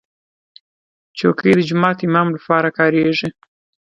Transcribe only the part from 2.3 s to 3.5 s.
لپاره کارېږي.